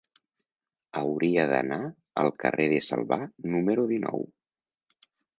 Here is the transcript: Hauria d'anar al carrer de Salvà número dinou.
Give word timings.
Hauria 1.01 1.43
d'anar 1.51 1.77
al 2.21 2.29
carrer 2.43 2.65
de 2.71 2.79
Salvà 2.85 3.19
número 3.57 3.85
dinou. 3.93 4.25